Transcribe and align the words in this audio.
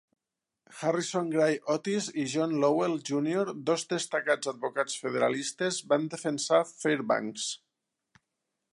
Harrison 0.77 1.27
Gray 1.35 1.59
Otis 1.73 2.07
i 2.21 2.25
John 2.31 2.55
Lowell 2.63 2.97
Junior, 3.11 3.45
dos 3.69 3.85
destacats 3.93 4.51
advocats 4.55 4.99
federalistes, 5.05 5.81
van 5.93 6.09
defensar 6.17 6.67
Fairbanks. 6.75 7.51